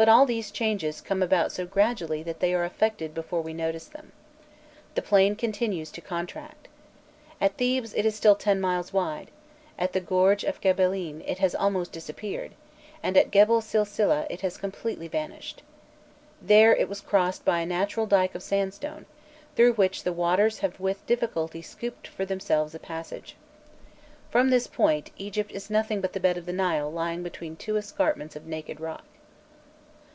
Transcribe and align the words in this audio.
But 0.00 0.08
all 0.08 0.26
these 0.26 0.52
changes 0.52 1.00
come 1.00 1.24
about 1.24 1.50
so 1.50 1.66
gradually 1.66 2.22
that 2.22 2.38
they 2.38 2.54
are 2.54 2.64
effected 2.64 3.14
before 3.14 3.40
we 3.42 3.52
notice 3.52 3.86
them. 3.86 4.12
The 4.94 5.02
plain 5.02 5.34
continues 5.34 5.90
to 5.90 6.00
contract. 6.00 6.68
At 7.40 7.56
Thebes 7.56 7.92
it 7.94 8.06
is 8.06 8.14
still 8.14 8.36
ten 8.36 8.60
miles 8.60 8.92
wide; 8.92 9.32
at 9.76 9.94
the 9.94 10.00
gorge 10.00 10.44
of 10.44 10.60
Gebelên 10.60 11.24
it 11.26 11.38
has 11.40 11.52
almost 11.52 11.90
disappeared, 11.90 12.52
and 13.02 13.16
at 13.16 13.32
Gebel 13.32 13.60
Silsileh 13.60 14.24
it 14.30 14.42
has 14.42 14.56
completely 14.56 15.08
vanished. 15.08 15.64
There, 16.40 16.72
it 16.76 16.88
was 16.88 17.00
crossed 17.00 17.44
by 17.44 17.58
a 17.58 17.66
natural 17.66 18.06
dyke 18.06 18.36
of 18.36 18.42
sandstone, 18.44 19.04
through 19.56 19.72
which 19.72 20.04
the 20.04 20.12
waters 20.12 20.60
have 20.60 20.78
with 20.78 21.04
difficulty 21.08 21.60
scooped 21.60 22.06
for 22.06 22.24
themselves 22.24 22.72
a 22.72 22.78
passage. 22.78 23.34
From 24.30 24.50
this 24.50 24.68
point, 24.68 25.10
Egypt 25.16 25.50
is 25.50 25.68
nothing 25.68 26.00
but 26.00 26.12
the 26.12 26.20
bed 26.20 26.36
of 26.36 26.46
the 26.46 26.52
Nile 26.52 26.88
lying 26.88 27.24
between 27.24 27.56
two 27.56 27.76
escarpments 27.76 28.36
of 28.36 28.46
naked 28.46 28.78
rock. 28.78 29.04